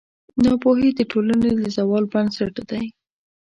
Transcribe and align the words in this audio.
ناپوهي 0.43 0.89
د 0.95 1.01
ټولنې 1.11 1.51
د 1.61 1.63
زوال 1.75 2.05
بنسټ 2.13 2.55
دی. 2.69 2.85